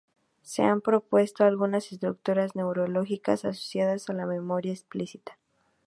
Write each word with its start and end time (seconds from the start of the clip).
Se 0.41 0.63
han 0.63 0.81
propuesto 0.81 1.43
algunas 1.43 1.91
estructuras 1.91 2.55
neurológicas 2.55 3.45
asociadas 3.45 4.09
a 4.09 4.13
la 4.13 4.25
memoria 4.25 4.71
explícita. 4.73 5.37